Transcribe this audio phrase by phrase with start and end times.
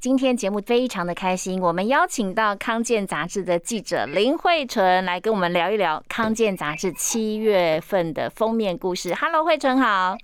[0.00, 9.14] 今天节目非常的开心，我们邀请到康健杂志的记者林慧纯来跟我们聊一聊康健杂志七月份的封面故事。
[9.14, 10.16] Hello，慧纯好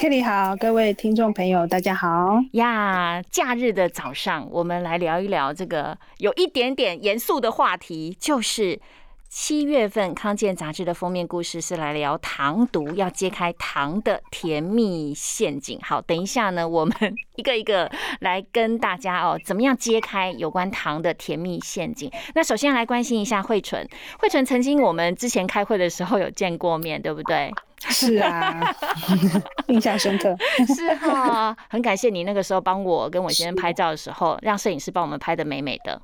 [0.00, 3.20] ，Kelly 好，各位听众朋友大家好呀！
[3.30, 8.80] 假日的早上，我们来聊一聊这个有一点点严肃的话题，就是。
[9.28, 15.78] 七月份康健杂志的封面故事是来聊糖毒，要揭开糖的甜蜜陷阱。
[15.82, 16.94] 好，等一下呢，我们
[17.36, 22.10] 一个一个来跟大家哦，怎么样揭开有关糖的甜蜜陷阱？
[22.34, 23.86] 那首先来关心一下慧纯，
[24.18, 27.52] 慧纯曾经我们之前开会的时候有见过面，对不对？
[27.80, 28.74] 是啊，
[29.68, 30.34] 印象深刻。
[30.74, 36.00] 是哈，很感谢你那个时候帮我跟我先生拍照的时候，让摄影师帮我们拍的美美的。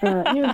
[0.00, 0.50] 嗯，因为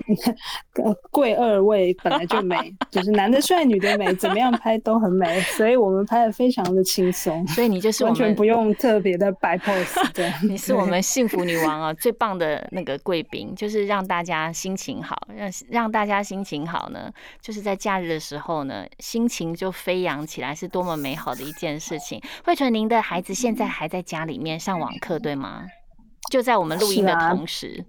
[1.10, 2.56] 贵二位本来就美，
[2.90, 10.12] 就是男的帅，女的美，怎么样拍都很美，所以我们拍的非常的轻松，所以你就是完全不用特别的摆 pose。
[10.12, 22.22] 对， 你是我们幸福女王啊，最棒的那个贵宾，就是让大家心情好，让让大家心情好呢，就是在假日的时候呢，心情就飞扬起来，是多么美好的一件事情。
[22.44, 25.66] 慧纯，您的孩子现在还在家里面上网课，对吗？
[26.30, 27.84] 就在我们录音的同时。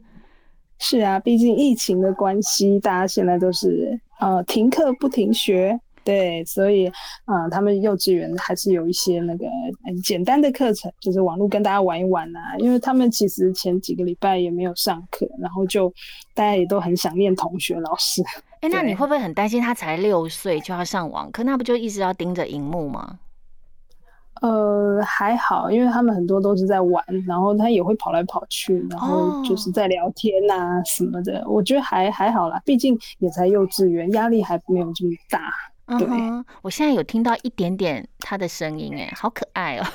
[0.79, 6.88] 是啊，毕竟疫情的关系，大家现在都是呃停课不停学，对，所以
[7.25, 9.45] 啊，他们幼稚园还是有一些那个
[9.85, 12.57] 很简单的课程，就是网络跟大家玩一玩啊。
[12.57, 15.89] 因为他们其实前几个礼拜也没有上课，然后就
[16.33, 18.21] 大家也都很想念同学、老师。
[18.59, 21.44] 哎，那你会不会很担心他才六岁就要上网课？
[21.44, 23.19] 那不就一直要盯着荧幕吗？
[24.43, 35.53] 呃，还好，因为他们很多都是在玩，然后他也会跑来跑去，然后就是在聊天呐什么的，我觉得还还好啦，毕竟也才幼稚园，压力还没有这么大。
[35.97, 36.07] 对，
[36.61, 39.85] 我现在有听到一点点他的声音，哎，好可爱哦！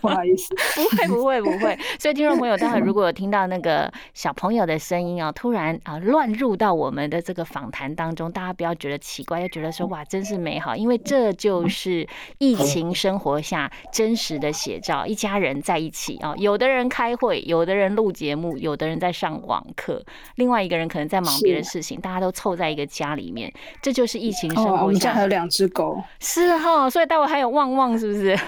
[0.00, 0.52] 不好意思，
[1.06, 1.78] 不会，不会，不会。
[2.00, 12.06] 所以听众朋友，待会如果有听到那个小朋友的声音哦，突然啊乱入到我们的这个访谈当中，大家不要觉得奇怪，要觉得说哇，真是美好，因为这就是
[12.38, 15.06] 疫情生活下真实的写照。
[15.06, 20.04] 一家人在一起啊，有的人开会，有的人录节目，有的人在上网课，
[20.34, 25.26] 另外一个人可能在忙别的事情，大家都凑在一个家里面，这就是疫情生活下还有。
[25.26, 28.38] 两只狗是哈，所以待会还有旺旺，是不是？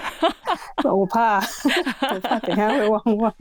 [0.83, 1.35] 我怕，
[2.13, 3.33] 我怕等下会忘忘。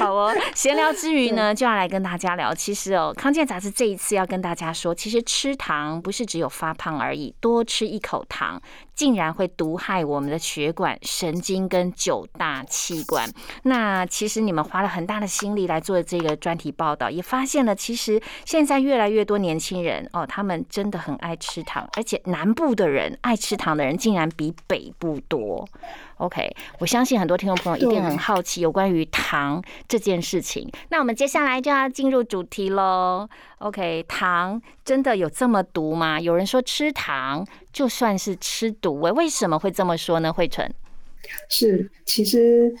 [0.00, 2.54] 好哦，闲聊之余呢，就要来跟大家聊。
[2.54, 8.60] 其实哦，康健杂志这一次要跟大家说，其实吃糖不是只有发胖而已，多吃一口糖。
[8.98, 13.30] 竟然会毒害我们的血管、神经跟九大器官。
[13.62, 25.68] 那其实你们花了很大的心力来做这个专题报道，也发现了，其实现在越来越多年轻人哦，他们真的很爱吃糖，而且南部的人爱吃糖的人竟然比北部多。
[26.18, 30.70] OK，我相信很多听众朋友一定很好奇有关于糖这件事情。
[30.90, 33.28] 那我们接下来就要进入主题喽。
[33.58, 36.20] OK，糖真的有这么毒吗？
[36.20, 40.32] 有人说吃糖就算是吃毒，哎，为什么会这么说呢？
[40.32, 40.72] 慧纯
[41.48, 42.74] 是，其实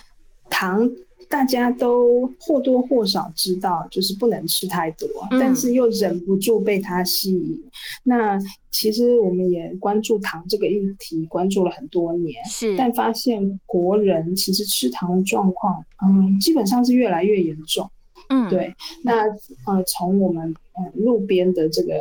[0.50, 0.88] 糖。
[1.28, 7.62] 大家都或多或少知道，就是不能吃太多，但是又忍不住被它吸引。
[8.02, 8.38] 那
[8.70, 17.90] 其实我们也关注糖这个议题，关注了很多年，是，但发现国人其实吃糖的状况，嗯，基本上是越来越严重。
[18.28, 18.74] 嗯，对。
[19.02, 19.22] 那
[19.66, 20.54] 呃，从我们
[20.94, 21.94] 路边的这个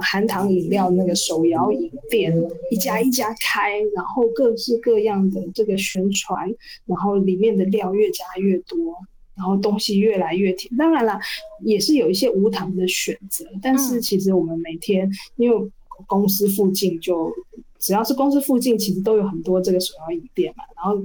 [0.00, 2.36] 含糖饮料那个手摇饮店
[2.70, 6.52] 一家一家开，然后各式各样的这个宣传，
[6.86, 8.96] 然后里面的料越加越多，
[9.36, 10.76] 然后东西越来越甜。
[10.76, 11.20] 当然了，
[11.64, 15.70] 也是有一些无糖的选择，但是其实我们每天因为
[16.06, 17.32] 公司附近就
[17.78, 21.00] 只要是公司附近，其实都有很多这个手摇饮店嘛，然后。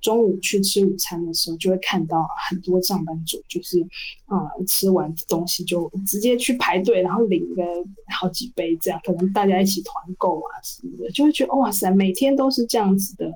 [0.00, 3.80] 中午去吃午餐的时候，就会看到很多上班族，就是，
[4.26, 7.62] 啊，吃完东西就直接去排队，然后领个
[8.08, 13.32] 好几杯，这样可能大家一起团购啊什么的，就会觉得哇塞，每天都是这样子的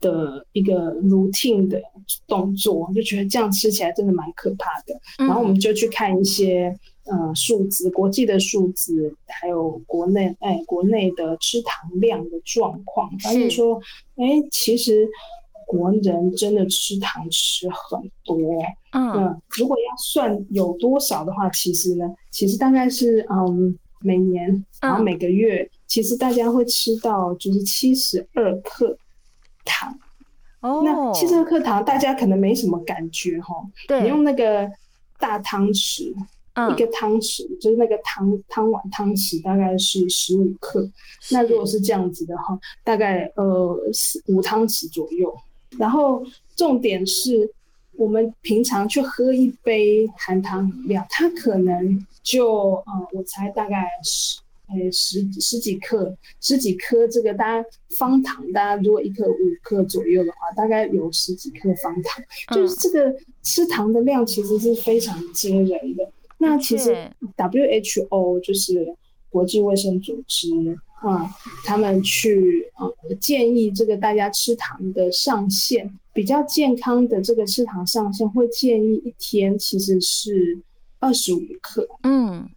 [0.00, 1.82] 的一个 routine 的
[2.26, 5.00] 动作，就觉得这样吃起来真的蛮可怕的。
[5.18, 13.80] 然后我们就去看一些呃数字，国际的数字，还有国内哎国内的吃糖量的状况，发现说，
[14.16, 15.08] 哎，其实。
[15.66, 18.38] 国人真的吃糖吃很多。
[18.92, 28.96] 嗯嗯，如果要算有多少的话，其实呢，其实大概是嗯每年然后每个月，其实大家会吃到就是七十二克
[29.64, 29.98] 糖。
[30.60, 33.54] 哦，那七十二克糖，大家可能没什么感觉哈。
[33.88, 34.70] 对，你用那个
[35.18, 36.14] 大汤匙，
[36.54, 40.88] 嗯一个汤匙就是那个汤汤碗汤匙大概是十五克。
[41.32, 45.34] 那如果是这样子的话，大概呃四五汤匙左右。
[45.78, 46.24] 然后
[46.56, 47.50] 重点是
[47.96, 54.38] 我们平常去喝一杯含糖饮料，它可能就呃我猜大概十。
[54.66, 57.68] 呃，十十几克，十几克，这个大家
[57.98, 62.24] 方糖，大家如果一颗五克左右的话，大概有十几克方糖，
[62.54, 66.10] 就是这个吃糖的量其实是非常惊人的。
[66.38, 66.96] 那其实
[67.36, 68.96] WHO 就是
[69.28, 70.48] 国际卫生组织
[71.06, 71.30] 啊，
[71.64, 80.58] 他们去呃建议这个大家吃糖的上限，比较健康的这个吃糖上限会建议一天其实是
[80.98, 81.88] 二十五克。
[82.02, 82.48] 嗯。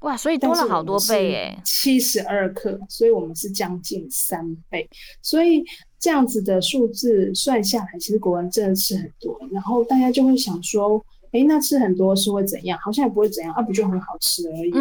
[0.00, 4.88] 哇，所以多了好多倍哎，七十二克，所以我们是将近三倍，
[5.20, 5.62] 所以
[5.98, 12.78] 这样子的数字算下来，其实国人真的吃很多，然后大家就会想说，哎，那吃很多是会怎样？
[12.82, 14.72] 好像也不会怎样，啊，不就很好吃而已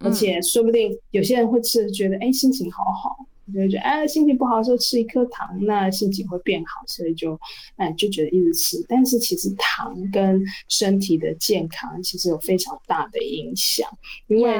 [0.00, 3.16] 而且说不定有些人会吃，觉得哎心情好好。
[3.52, 7.38] 就会觉得哎，心情不好的时候吃一颗糖，那心情会变好，所以就
[7.76, 8.82] 哎就觉得一直吃。
[8.88, 13.86] 但是其实糖跟身体的健康其实有非常大的影响，
[14.28, 14.54] 因为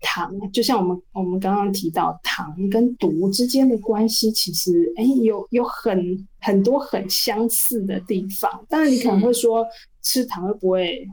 [0.00, 8.64] 糖就像我们我们刚刚提到，糖跟毒之间的关系，其实哎有有很很多很相似的地方。
[8.70, 9.64] 当然你可能会说
[10.04, 11.08] 吃糖会不会？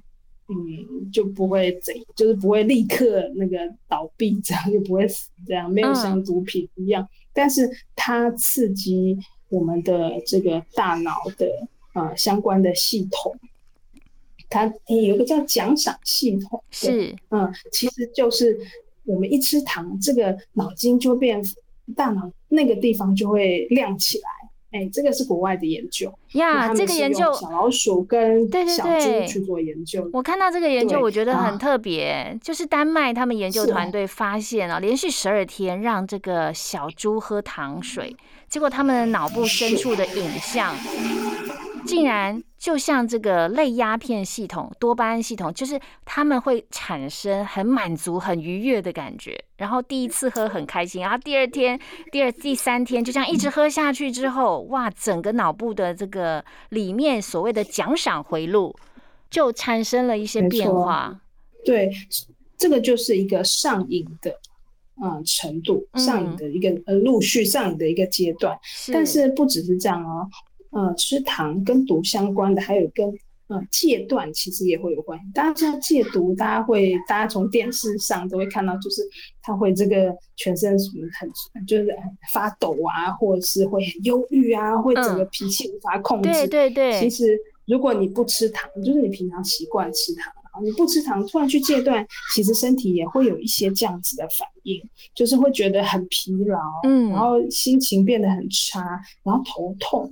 [0.53, 3.57] 嗯，就不会怎，就是不会立刻那个
[3.87, 7.07] 倒闭， 这样就不会死，这样没有像毒品一样。
[7.31, 9.17] 但是它刺激
[9.47, 11.47] 我们的这个大脑的
[11.93, 13.33] 呃相关的系统，
[14.49, 18.59] 它有一个叫奖赏系统，是嗯，其实就是
[19.05, 21.41] 我们一吃糖，这个脑筋就变，
[21.95, 24.29] 大脑那个地方就会亮起来。
[24.71, 30.09] 哎，这个是国外的研究呀，这个研究小老鼠跟小猪去做研究。
[30.13, 38.15] 我看到这个研究，我觉得很特别，就是丹麦他们研究团队发现啊，连续十二天让这个小猪喝糖水，
[38.47, 40.73] 结果他们的脑部深处的影像。
[41.85, 49.43] 竟然就像这个类鸦片系统、多巴胺系统，就是他们会产生很满足、很愉悦的感觉。
[49.57, 51.79] 然后第一次喝很开心，然后第二天、
[52.11, 58.75] 第二、第三天就这样一直喝下去之后，哇，整个脑部的这个里面所谓的奖赏回路
[59.29, 61.21] 就产生了一些变化。
[61.63, 61.91] 对，
[62.57, 64.31] 这个就是一个上瘾的
[65.03, 68.57] 嗯程度，上瘾的一个呃陆续上瘾的一个阶段。
[68.91, 70.27] 但是不只是这样哦。
[70.71, 73.05] 呃，吃糖跟毒相关的，还有跟
[73.47, 75.25] 呃戒断其实也会有关系。
[75.33, 79.01] 大家知道戒毒，大家会大家从电视上都会看到，就是
[79.41, 81.93] 他会这个全身什么很就是
[82.33, 86.29] 发抖啊，或者是会很忧郁啊，会整个脾气无法控制。
[86.31, 86.99] 对对对。
[87.01, 90.31] 其实如果你不吃糖，就是你平常习惯吃糖，
[90.63, 94.81] 你不吃糖突然去戒断，其实身体也会有一些这样子的反应，
[95.13, 98.79] 就是会觉得很疲劳，嗯，然后心情变得很差，
[99.23, 100.09] 然后头痛。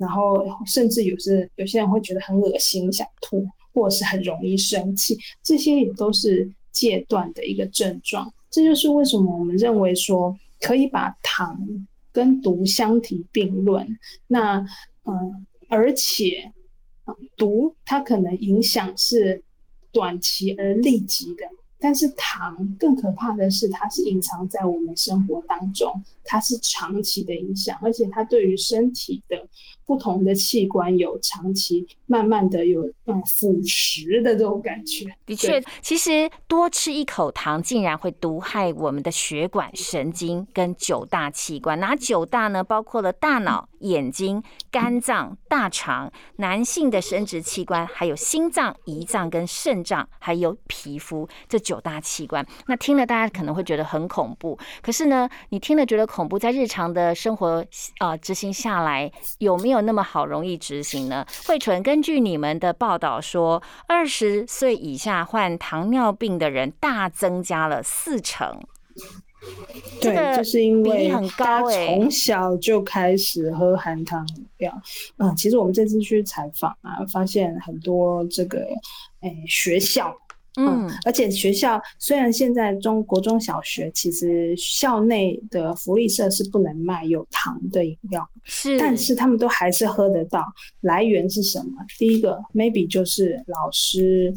[0.00, 8.32] 然后甚至有时有些人会觉得很恶心、想吐，或者是很容易生气，这些也都是戒断的一个症状。
[8.50, 13.86] 这就是为什么我们认为说可以把糖跟毒相提并论。
[14.26, 14.66] 那
[15.04, 16.50] 嗯，而且
[17.36, 19.44] 毒它可能影响是
[19.92, 21.44] 短期而立即的。
[21.82, 25.90] 但是糖更可怕的是，它是隐藏在我们生活当中，
[26.22, 29.48] 它是长期的影响，而且它对于身体的
[29.90, 35.06] 不同的器官有长期、慢慢的有嗯腐蚀的这种感觉。
[35.26, 41.80] 的确，其实多吃一口糖，竟然会毒害我们的血管、神经跟九大器官。
[41.80, 42.62] 哪九大呢？
[42.62, 51.58] 包括了大脑、眼睛、肝脏、大肠、男性的生殖器官，还有心脏、胰脏跟肾脏，还有皮肤这。
[51.70, 54.58] 九大器官，那听了大家可能会觉得很恐怖。
[54.82, 57.64] 可是呢，你听了觉得恐怖，在日常的生活
[57.98, 61.26] 啊执行下来，有没有那么好容易执行呢？
[61.46, 68.60] 慧纯，根据你们的报道说，二十岁以下患糖尿病的人大增加了四成。
[70.00, 74.82] 对，就是因为很高从小就开始喝含糖饮料。
[75.16, 78.58] 嗯，其实我们这次去采访啊，发现很多这个
[79.20, 80.14] 诶学校。
[80.56, 90.44] 嗯嗯，而且学校虽然现在中国中小学其实校内的福利社是不能卖有糖的饮料，是，但是他们都还是喝得到。
[90.80, 91.72] 来源是什么？
[91.98, 94.34] 第一个 maybe 就是老师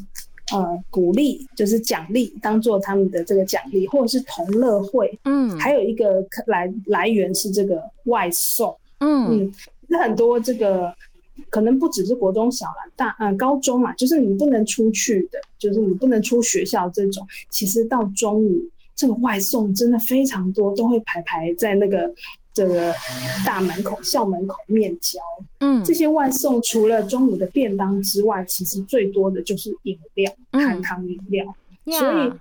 [0.52, 5.18] 呃鼓励，就是奖励，当做他们的这个奖励，或者是同乐会。
[5.24, 8.76] 嗯还有一个来来源是这个外送。
[9.00, 9.54] 嗯嗯，
[9.88, 10.94] 那很多这个
[11.50, 18.62] 可能不只是国中小了，大呃高中嘛，就是你不能出去的，就是你不能出学校这种，其实到中午
[18.96, 22.14] 这个外送真的非常多，都会排排在那个
[22.54, 22.94] 这个
[23.46, 25.20] 大门口、校门口面交。
[25.60, 31.46] 嗯这些外送除了中午的便当之外，其实最多的就是饮料，嗯含糖饮料。
[31.86, 32.32] 呀所以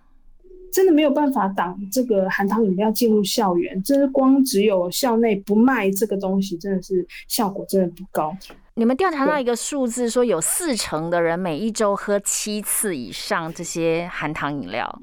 [0.70, 8.36] 真的没有办法挡这个含糖饮料进入校园，这是光只有校内不卖这个东西，真的是效果真的不高。
[8.74, 15.02] 你们调查到一个数字，说有四成的人每一周喝七次以上这些含糖饮料。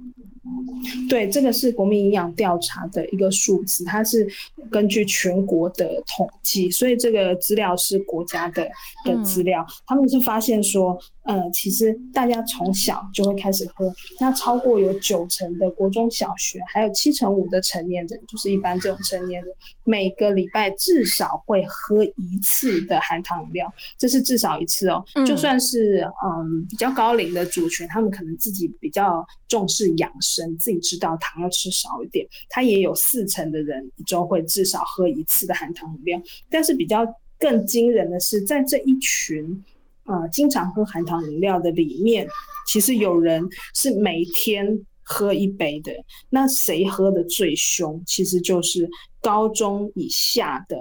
[1.10, 4.28] 对，这个是国民营养调查的一个数字，它是
[4.70, 8.68] 根据全国的统计，所以这个资料是国家的
[9.06, 9.66] 的资料。
[9.86, 19.54] 他们是发现说，呃，其实大家从小就会开始喝，那超过有九成的国中小学，还有七成五的成年人，就是一般这种成年人，
[19.84, 25.04] 每个礼拜至少会喝一次的含糖饮料，这是至少一次哦。
[25.16, 36.22] 嗯就算是嗯比较高龄的族群，他们可能自己比较重视养生，自己知道糖要吃少一点，他也有四成的人一周会至少喝一次的含糖饮料。
[36.50, 37.06] 但是比较
[37.38, 39.64] 更惊人的是，在这一群
[40.06, 42.28] 呃经常喝含糖饮料的里面，
[42.68, 45.92] 其实有人是每天喝一杯的。
[46.30, 48.02] 那谁喝的最凶？
[48.06, 48.90] 其实就是
[49.22, 50.78] 高中以下的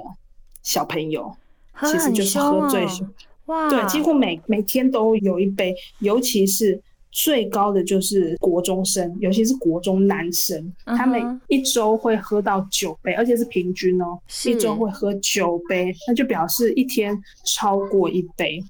[0.63, 1.35] 小朋友，
[1.73, 3.09] 喝其实就是喝最凶。
[3.47, 18.63] 哇，对，几乎每每天都有一杯，尤其是最高的就是国中生，尤其是国中男生，他们一周会喝到九杯，而且是平均哦，一周会喝九杯，那就表示一天超过一杯。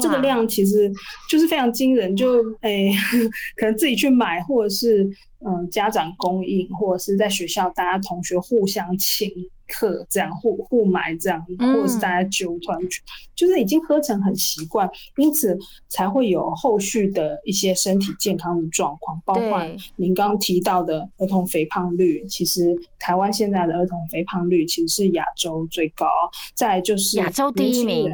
[0.00, 0.88] 这个量其实
[1.28, 2.92] 就是非常惊人，就诶、
[3.56, 5.04] 可能自己去买，或者是
[5.44, 9.30] 嗯家长供应，或者是在学校大家同学互相请
[9.68, 13.02] 客，这样互互买这样，嗯或者是大家揪团去，
[13.34, 15.56] 就是已经喝成很习惯，因此
[15.88, 19.62] 才会有后续的一些身体健康的状况，包括
[19.96, 26.06] 您刚刚提到的儿童肥胖率，其实台湾现在的儿童肥胖率其实是亚洲最高，
[26.54, 28.10] 再就是亚洲第一名。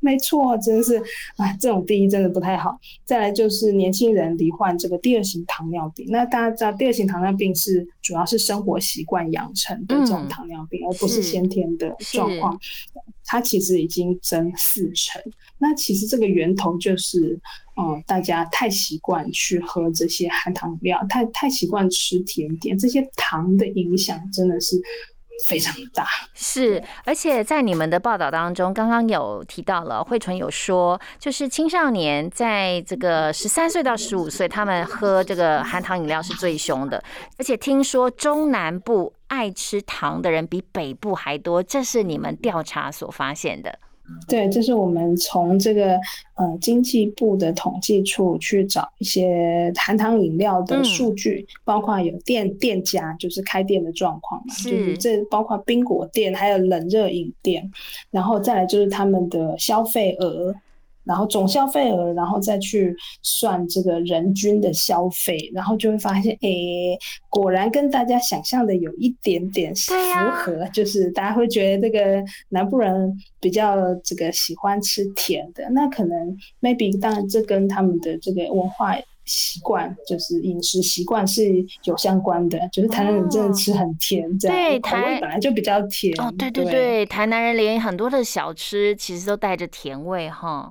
[0.00, 1.02] 没错，真的是，
[1.36, 2.78] 哎，这种第一真的不太好。
[3.04, 6.06] 再来就是年轻人罹患这个第二型糖尿病。
[6.08, 12.58] 那大家知道，第二型糖尿病是主要是生活习惯养成的这种嗯糖尿病，而不是是先天的是状况。
[13.24, 15.22] 它其实已经增四成。
[15.58, 17.38] 那其实这个源头就是，
[17.76, 24.80] 嗯，大家太习惯去喝这些含糖饮料，太太习惯吃甜点，这些糖的影响真的是
[25.46, 26.06] 非常大。
[26.34, 37.02] 是，而且在你们的报道当中，刚刚有提到了，慧纯有说，就是青少年在这个十三岁到十五岁，他们喝这个含糖饮料是最凶的，
[37.38, 43.78] 而且听说中南部爱吃糖的人比北部还多，这是你们调查所发现的。
[44.28, 45.98] 对，这是我们从这个
[46.34, 57.70] 呃经济部的统计处去找一些含糖饮料的嗯数据，包括有店店家就是开店的状况嘛，就是是这包括冰果店，还有冷热饮店，
[58.10, 60.54] 然后再来就是他们的消费额。
[61.04, 69.94] 然后总消费额，然后再去算这个人均的消费，然后就会发现，诶，果然跟大家想象的有一点点符
[70.34, 86.12] 合，就是大家会觉得这个南部人比较这个喜欢吃甜的，那可能 maybe 当然这跟他们的这个文化习惯，就是饮食习惯是有相关的，就是台南人真的吃很甜，这样、对口味台本来就比较甜。
[86.20, 90.68] 哦，对对对对，台南人连很多的小吃其实都带着甜味哈。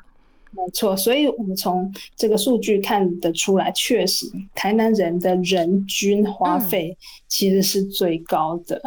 [0.51, 4.25] 没错，所以我们从这个数据看得出来，确实
[4.56, 8.82] 台南人的人均花嗯费其实是最高的。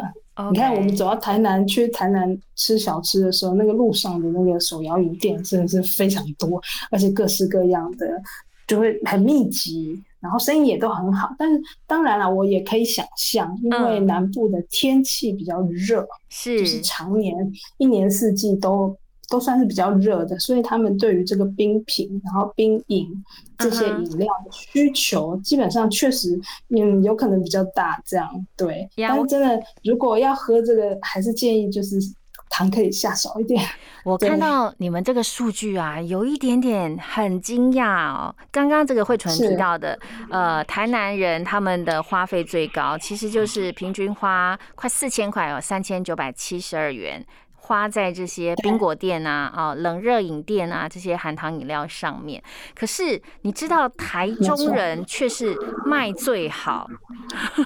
[0.51, 8.07] 你看，我们走到台南去台南吃小吃的时候，那个路上的那个手摇饮店真的是非常多，而且各式各样的，
[8.67, 11.29] 就会很密集，然后生意也都很好。
[11.37, 16.01] 但是当然了，我也可以想象，因为嗯南部的天气比较热，
[16.43, 17.35] 就是是常年
[17.77, 18.97] 一年四季都
[19.33, 23.07] 都算是比较热的，所以他们对于这个冰品，然后冰饮
[23.57, 28.87] 这些饮料的需求，基本上确实嗯有可能比较大，这样对。
[28.95, 31.95] 但是真的，如果要喝这个，还是建议就是
[32.47, 33.59] 糖可以下少一点。
[34.05, 38.35] 我看到你们这个数据啊，有一点点很惊讶哦。
[38.51, 39.97] 刚刚这个慧纯提到的，
[40.29, 47.25] 呃，台南人他们的花费最高，其实就是平均花快四千块哦，三千九百七十二元。
[47.65, 52.43] 花在这些冰果店啊、啊冷热饮店啊这些含糖饮料上面，
[52.75, 55.55] 可是你知道台中人却是
[55.85, 56.89] 卖最好，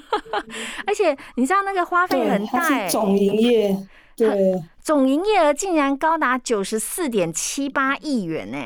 [0.85, 4.61] 而且你知道那个花费很大，总营业对。
[4.79, 8.57] 总营业额竟然高达九十四点七八亿元呢，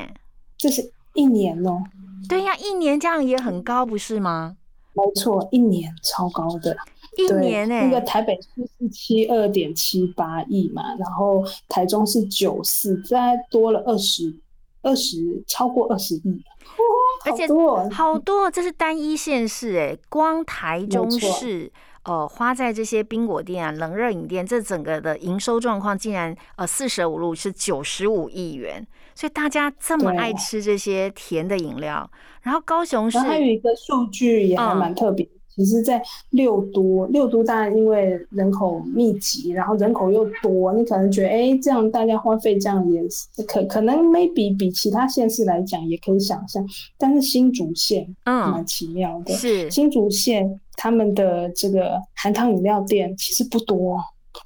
[0.56, 1.82] 这是一年哦，
[2.28, 4.56] 对呀，一年这样也很高，不是吗？
[4.92, 6.76] 没错，一年超高的。
[7.16, 7.74] 一年呢？
[7.82, 14.34] 那个台北市是七二点七八亿嘛，然后台中是九四，再多了二十
[14.80, 16.42] 二十，超过二十亿，
[17.26, 21.70] 而且多好多，这是单一县市哎，光台中市
[22.04, 35.28] 呃花在这些冰果店啊、冷热饮店，这整个的营收状况竟然呃四舍五入是九十五亿元，所以大家这么爱吃这些甜的饮料，然后高雄市还有一个数据也还蛮特别。
[35.54, 43.02] 其实，在六都，六都当然因为人口密集，然后人口又多，你可能觉得，哎，这样大家花费这样也
[43.46, 46.66] 可可能 maybe 比其他县市来讲也可以想象，
[46.96, 53.98] 但是新竹县，嗯，蛮奇妙的，是新竹县他们的这个含糖饮料店其实不多，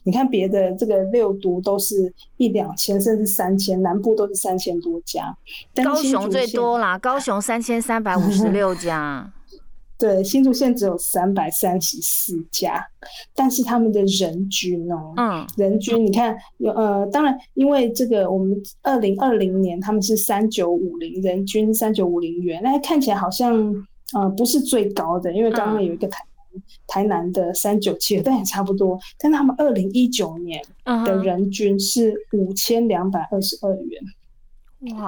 [0.02, 5.36] 你看别的这个六都都是一两千甚至三千，南部都是三千多家，
[5.84, 9.32] 高雄最多啦，高雄三千三百五十六家。
[9.98, 12.86] 对，新竹县只有三百三十四家，
[13.34, 23.74] 但是他们的人均哦，嗯，人均你看有呃，当然因为这个我们二零二零年他们是三九五零，人均三九五零元，那看起来好像
[24.12, 26.22] 呃不是最高的，因为刚刚有一个台
[26.86, 30.62] 台南的三九七，但也差不多，但他们二零一九年
[31.06, 34.02] 的人均是五千两百二十二元。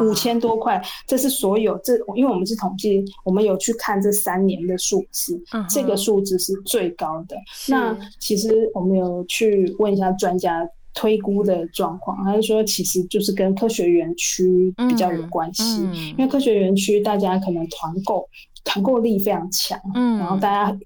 [0.01, 7.37] 五千多块，这是所有这，因为我们是统计，我们有去看这三年的数字，这个数字是最高的。
[7.69, 15.83] 那其实我们有去问一下专家推估的状况，他就说其实就是跟科学园区比较有关系，
[16.13, 18.27] 因为科学园区大家可能团购
[18.65, 20.79] 团购力非常强，嗯，然后大家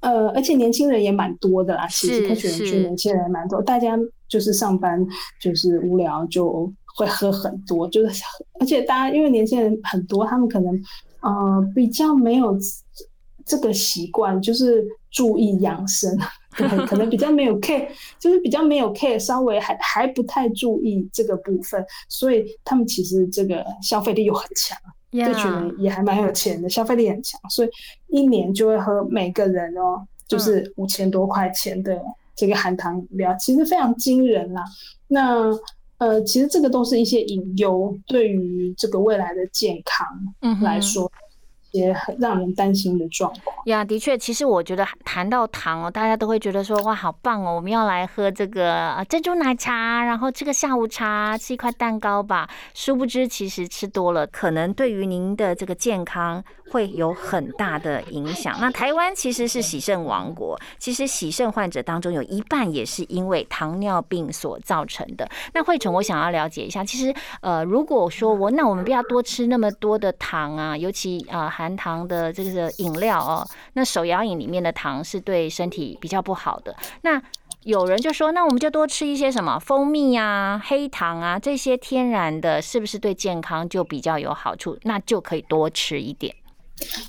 [0.00, 3.98] 呃，而且年轻人也蛮多的啦，其实科学园区年轻人蛮多，大家
[4.28, 5.04] 就是上班
[5.40, 6.70] 就是无聊就。
[6.98, 8.24] 会喝很多，就是
[8.58, 10.74] 而且大家因为年轻人很多，他们可能
[11.20, 12.58] 呃比较没有
[13.46, 16.18] 这个习惯，就是注意养生，
[16.88, 17.86] 可能比较没有 care，
[18.18, 24.76] 就是比较没有 care，稍微还还不太注意这个部分，所以他们其实这个消费力又很强，
[25.12, 27.68] 这群人也还蛮有钱的，消费力很强，所以
[28.08, 31.96] 一年就会喝每个人哦，就是五千多块钱的
[32.34, 34.64] 这个含糖饮料，其实非常惊人啦。
[35.06, 35.50] 那
[35.98, 40.06] 呃，其实这个都是一些隐忧，对于这个未来的健康
[40.62, 41.10] 来说。
[41.72, 52.48] 也很让人担心的状况呀，的确，其实我觉得谈到糖哦，大家都会觉得说哇，好棒哦，我们要来喝这个珍珠奶茶，然后吃个下午茶，吃一块蛋糕吧。
[52.72, 58.56] 殊不知，其实吃多了，可能对于您的这个健康会有很大的影响。
[58.58, 65.28] 那台湾其实是喜肾王国，其实喜肾患者当中有一半也是因为糖尿病所造成的。
[65.52, 71.56] 那慧成，我想要了解一下，其实呃，如果说我那我们不要多吃那么多的糖啊，尤其啊。
[71.58, 76.72] 含糖的这个饮料哦，那手摇饮里面的糖是对身体比较不好的。
[77.02, 77.20] 那
[77.64, 84.78] 有人就说，那我们就多吃一些什么蜂蜜啊、黑糖啊这些天然的，是不是对健康就比较有好处？
[84.84, 86.32] 那就可以多吃一点。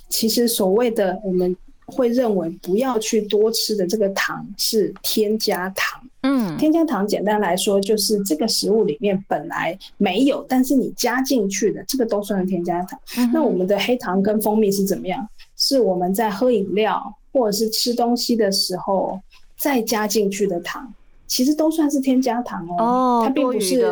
[0.10, 1.56] 其实所谓的我们。
[1.92, 6.00] 会认为不要去多吃的这个糖是添加糖。
[6.22, 13.00] 嗯，添加糖简单来说就是这个食物里面本来没有，但是你加进去的，这个都算是添加糖。
[13.34, 15.28] 那我们的黑糖跟蜂蜜是怎么样？
[15.56, 19.20] 是我们在喝饮料或者是吃东西的时候
[19.58, 20.94] 再加进去的糖，
[21.28, 22.76] 其实都算是添加糖哦。
[22.84, 23.86] 哦，它并不是。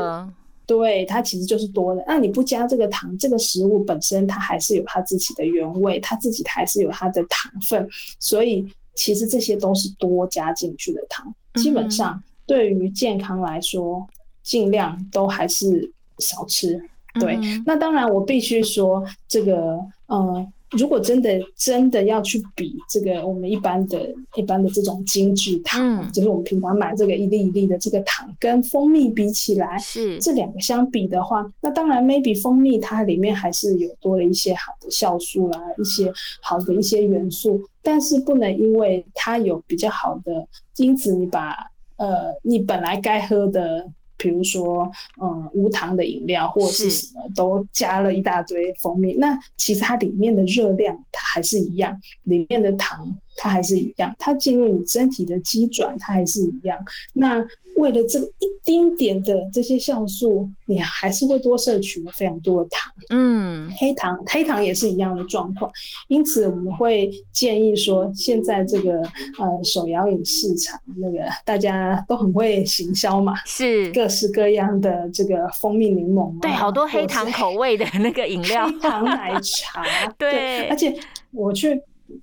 [0.65, 7.87] 对它其实就是多的，那你不加这个糖，这个食物本身它还是有它自己的原味，它自己还是有它的糖分，
[8.19, 11.33] 所以其实这些都是多加进去的糖。
[11.53, 14.05] 基本上对于健康来说，
[14.43, 16.77] 尽量都还是少吃。
[17.13, 20.51] 对，那当然我必须说这个，嗯。
[20.71, 30.17] 如果真的真的要去比这个我们一般的一般的这种精致糖，就是我们平常买这个一粒一粒的这个糖，跟蜂蜜比起来，是。
[30.19, 40.45] 这两个相比的话，那当然 maybe 蜂蜜它里面还是有多了一些好的酵素啦，一些好的一些元素，但是不能因为它有比较好的
[40.77, 41.55] 因子你把
[41.95, 47.07] 呃你本来该喝的比如说嗯无糖的饮料或者是是。
[47.07, 56.77] 什么都加了一大堆蜂蜜，那其实它里面的热量它还是一样，里面的糖它还是一样，它进入你身体的机转它还是一样。
[57.13, 57.45] 那
[57.75, 62.91] 为了这个一丁点的这些酵素，你还是会多摄取非常多的糖。
[63.09, 65.71] 嗯，黑糖，黑糖也是一样的状况，
[66.07, 68.99] 因此我们会建议说，现在这个
[69.37, 79.83] 呃手摇饮市场，那个大家都很会行销嘛，是，各式各样的这个蜂蜜柠檬、啊，对，好多黑糖口味的那个饮料，黑糖奶茶，
[80.17, 80.97] 对而且
[81.31, 81.79] 我去。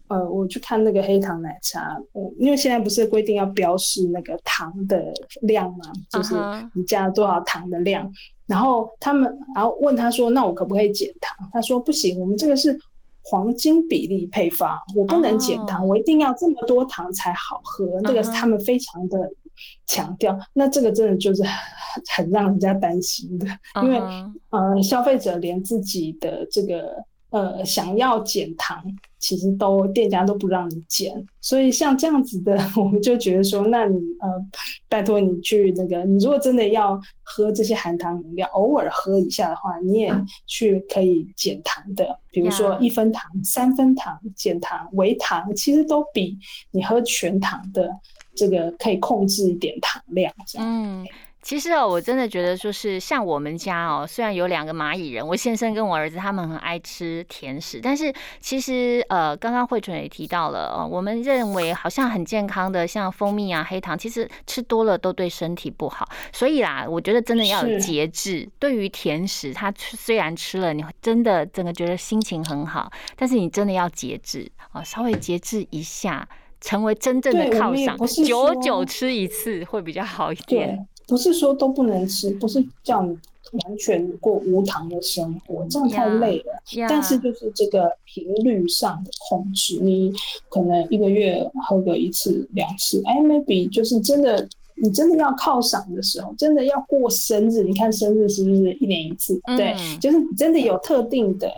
[0.09, 6.35] 呃，我去看那个黑糖奶茶，我因为现在不是规定要标示那个糖的量嘛，就是
[6.75, 8.11] 你加了多少糖的量。
[8.47, 12.79] 然后他们，然后问他说：“那我可不可以减糖？”他说：“不行，我们这个是
[13.23, 19.31] 黄金比例配方，我不能减糖，哦我一定要这么多糖才好喝。”这个是他们非常的
[19.87, 20.39] 强调。
[20.53, 23.47] 那这个真的就是很很让人家担心的，
[23.83, 28.85] 因为嗯呃，消费者连自己的这个呃想要减糖，
[29.25, 31.11] 其实都店家都不让你减，
[31.41, 34.29] 所以像这样子的， 我们就觉得说，那你呃，
[34.87, 40.15] 拜托你去那个，你如果真的要喝这些含糖饮料，偶尔喝一下的话，你也
[40.47, 46.37] 去可以减糖的，比如说一分糖、三分糖减糖、微糖，其实都比
[46.71, 47.89] 你喝全糖的
[48.35, 50.69] 这个可以控制一点糖量这样。
[50.69, 51.07] 嗯。
[51.45, 66.09] 其实哦，我真的觉得，就是像我们家哦，虽然有两个蚂蚁人，我先生跟我儿子他们很爱吃甜食，但是其实呃，刚刚慧纯也提到了，哦，我们认为好像很健康的，像蜂蜜啊、黑糖，其实吃多了都对身体不好。
[66.33, 68.49] 所以啦，我觉得真的要有是节制。
[68.59, 76.27] 对于甜食，它吃虽然吃了，你会真的整个觉得心情很好，但是你真的要节制啊，稍微节制一下。
[76.61, 83.17] 成为真正的犒赏久久吃一次会比较好一对点。，不是说都不能吃，不是叫你
[83.65, 86.53] 完全过无糖的生活，这样太累了。
[86.81, 90.13] 呀但是就是这个频率上的控制，你
[90.49, 94.49] 可能一个月喝个一次两次，哎，maybe 就是真的。
[94.77, 99.41] 你真的要犒赏的时候，真的要过生日，你看生日是不是一年一次？
[99.57, 101.49] 对，嗯就是真的有特定的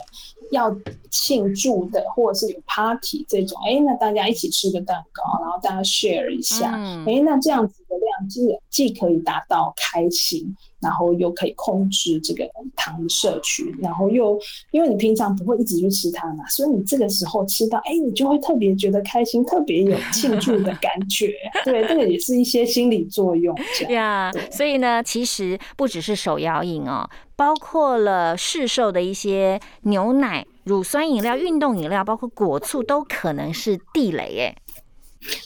[0.51, 0.71] 要
[1.11, 14.39] 庆祝的，或者是有 party 这种，哎，那大家一起吃个蛋糕，然后大家 share 一下，嗯哎、那这样子的量既既可以达到开心，然后又可以控制这个糖的摄取，然后又
[14.71, 21.35] 因为你平常不会一直去吃它嘛，所以你这个时候吃到，哎、你就会特别觉得开心，特别有庆祝的感觉。
[21.65, 23.93] 对，这个也是一些心理作用，这样。
[23.93, 34.57] 呀对所以呢，其实不只是手摇饮哦，包括了市售的一些牛奶、乳酸饮料、运动饮料，包括果醋，都可能是地雷哎。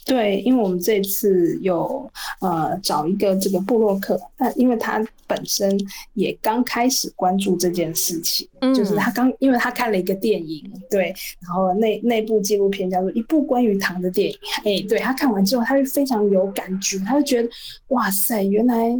[0.05, 5.79] 对，因为我们这次有呃找一个这个布洛克，那因为他本身
[6.13, 17.49] 也刚开始关注这件事情，嗯就是他刚因为他看了一个电影，对，然后那那部纪录片叫做《一部关于糖的电影》，哎，对他看完之后，他就非常有感觉，他就觉得
[17.87, 18.91] 哇塞，原来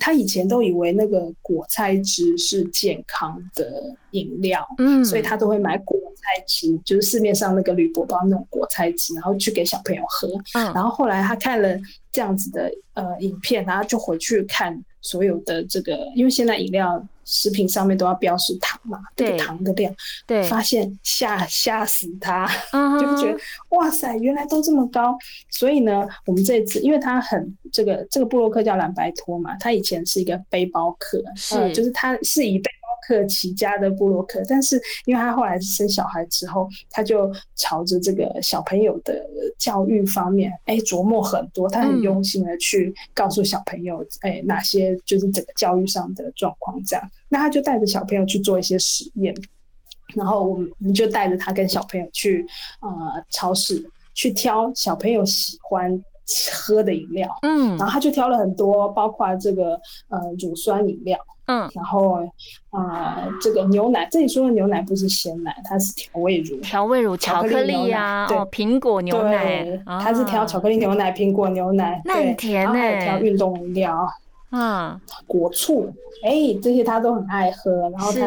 [0.00, 10.28] 他以前都以为那个果菜汁是健康的饮料，嗯所以他都会买果菜汁，就是市面上那个铝箔包那种果菜汁，然后去给小朋友喝。
[10.54, 11.78] 嗯然后后来他看了
[12.10, 19.32] 这样子的呃影片，然后就回去看所有的这个，因为现在饮料食品上面都要标示糖嘛，这对。
[19.32, 19.94] 个糖的量，
[20.26, 23.38] 对，发现吓吓死他，嗯就觉得
[23.70, 25.16] 哇塞，原来都这么高。
[25.50, 31.74] 所以呢，我们这次，因为他很这个这个布洛克叫蓝白托嘛，他以前是一个背包客，呃，是。
[31.74, 32.70] 就是他是一背
[33.02, 39.26] 包客起家的布洛克，但是因为他后来生小孩之后，他就朝着这个小朋友的
[39.58, 42.02] 教育方面，哎，琢磨很多，他很嗯。
[42.02, 47.10] 用心的去告诉小朋友，哎，哪些就是整个教育上的状况这样。
[47.28, 49.34] 那他就带着小朋友去做一些实验，
[50.14, 52.44] 然后我们我们就带着他跟小朋友去
[52.80, 56.02] 呃超市去挑小朋友喜欢
[56.52, 57.76] 喝的饮料，嗯。
[57.78, 62.24] 然后他就挑了很多，包括这个呃乳酸饮料，嗯，然后
[62.70, 66.56] 啊、呃这个牛奶，这里说的牛奶不是鲜奶，它是调味乳。
[66.60, 74.08] 调味乳、巧克力牛力啊，奶哦，苹果牛奶对，，啊它是调巧克力牛奶、苹果牛奶，那很甜然后还有欸调运动饮料、
[74.52, 77.90] 嗯，果醋，哎，这些他都很爱喝。
[77.90, 78.20] 然后他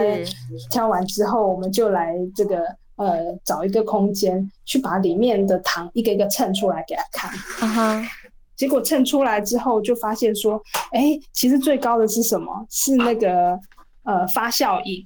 [0.70, 2.66] 挑完之后，我们就来这个
[2.98, 7.32] 呃找一个空间，去把里面的糖一个一个称出来给他看。
[7.62, 8.04] 啊哈，
[8.56, 12.66] 结果称出来之后，就发现说，哎，其实最高的是什么？
[12.70, 13.60] 是那个
[14.04, 15.06] 呃发酵饮。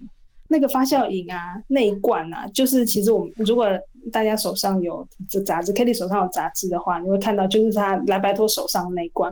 [0.52, 3.68] 那个发酵饮啊，那一罐啊，就是其实我们如果
[4.12, 9.32] 大家手上有这杂志，Kitty 手上有杂志的话，你会看到就是他来白托手上那一罐，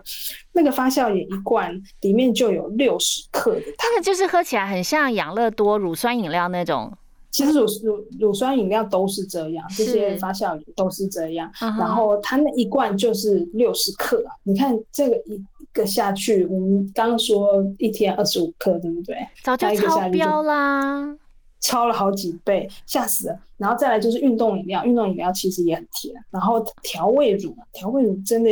[0.53, 3.61] 那个发酵饮一罐里面就有六十克的。
[3.65, 6.93] 那个就是喝起来很像养乐多乳酸饮料那种。
[7.37, 11.47] 其实乳乳乳酸饮料都是这样，这些发酵饮都是这样。
[11.59, 15.39] 然后它那一罐就是六十克，你看这个一
[15.71, 19.15] 个下去，我们刚刚说一天二十五克，对不对？
[19.43, 21.15] 早就超标啦，
[21.59, 23.39] 超了好几倍，吓死了。
[23.57, 26.15] 然后再来就是运动饮料，运动饮料其实也很甜。
[26.31, 28.49] 然后调味乳，调味乳真的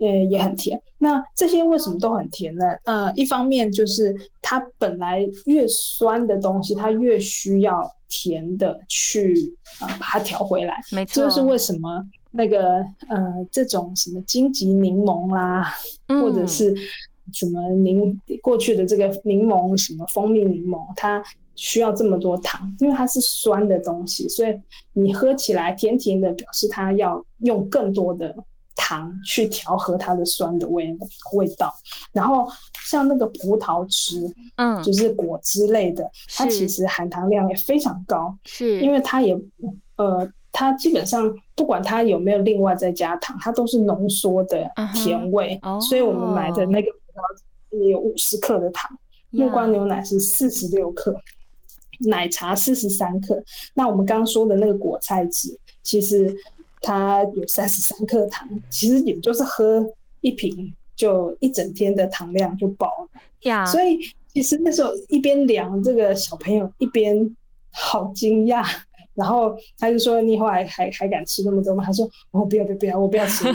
[0.00, 0.80] 呃也很甜。
[0.96, 2.64] 那这些为什么都很甜呢？
[2.84, 7.86] 呃，一方面就是它本来越酸的东西，它越需要。
[8.12, 11.06] 甜的去啊，把它调回来，没。
[11.06, 12.76] 错，这就是为什么那个
[13.08, 15.72] 呃，这种什么荆棘柠檬啦，
[16.08, 16.74] 或者是
[17.32, 24.54] 什么柠过去的这个柠檬什么蜂蜜柠檬，它需要这么多糖，因为它是酸的东西，所以
[24.92, 28.36] 你喝起来甜甜的，表示它要用更多的。
[28.74, 30.96] 糖去调和它的酸的味
[31.34, 31.72] 味道，
[32.10, 32.48] 然后
[32.84, 38.80] 像那个葡萄汁，嗯，就是果汁类的，它其实含糖量也非常高，是。
[38.80, 39.34] 因为它也
[39.96, 48.90] 呃，它基本上不管它有没有另外再加糖，它都是浓缩的甜味，所以我们买的那个葡萄汁也有五十克的糖，
[49.30, 51.14] 木瓜牛奶是四十六克，
[52.00, 53.42] 奶茶四十三克，
[53.74, 56.34] 那我们刚刚说的那个果菜汁，其实。
[56.84, 59.88] 它有三十三克糖，其实也就是喝
[60.20, 63.64] 一瓶就一整天的糖量就饱了呀。
[63.66, 63.98] 所以
[64.32, 67.36] 其实那时候一边量这个小朋友一边
[67.70, 68.64] 好惊讶，
[69.14, 73.44] 然后他就说：“你以后还还还敢吃那么多吗？”他说：“我不要不要不要，我不要吃。”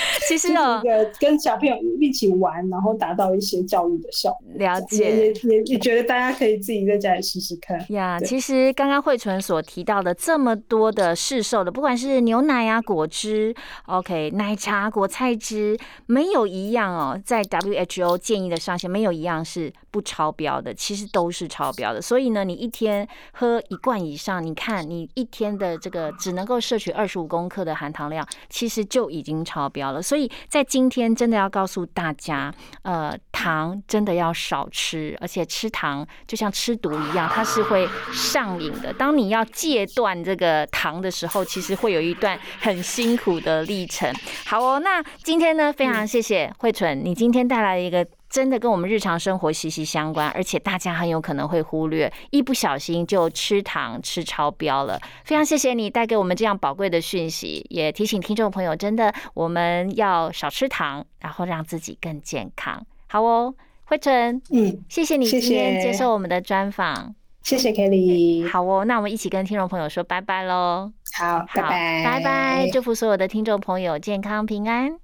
[0.28, 0.82] 其实哦，
[1.18, 4.40] 跟小朋友一起玩，然后达到一些教育的效果。
[4.54, 7.84] 了解，也也也觉得大家可以自己在家里试试看。
[7.92, 13.54] 呀，其实刚刚慧纯所提到的这么多的市售的，不管是牛奶啊、果汁、
[13.86, 15.76] OK 奶茶、果菜汁，
[16.06, 22.02] 没有一样哦，在 WHO 建议的上限，没有一样是不超标的，其实都是超标的。
[22.02, 30.00] 所以呢，你一天喝一罐以上，你看你一天的这个只能够摄取二十五公克的含糖量，其实就已经超标了。
[30.00, 38.92] 所以在今天真的要告诉大家，呃，糖真的要少吃，而且吃糖就像吃毒一样，它是会上瘾的。
[38.92, 44.14] 当你要戒断这个糖的时候，其实会有一段很辛苦的历程。
[44.46, 48.06] 好哦，那今天呢，非常谢谢慧纯，你今天带来一个。
[48.32, 54.98] 真的跟我们日常生活息息相关，而且大家很有可能会忽略，一不小心就吃糖吃超标了。
[55.22, 62.82] 非常谢谢你带给我们这样宝贵的讯息，也提醒听众朋友，真的我们要少吃糖，然后让自己更健康。
[63.06, 68.48] 好哦，慧晨，嗯，谢谢你今天接受我们的专访，谢谢 Kelly。
[68.48, 70.90] 好哦，那我们一起跟听众朋友说拜拜喽。
[71.18, 74.96] 好，拜拜，拜拜，祝福所有的听众朋友健康平安。